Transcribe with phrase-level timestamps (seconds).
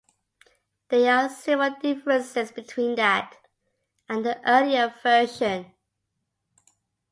[0.89, 3.37] There are several differences between that
[4.09, 5.75] and the earlier version.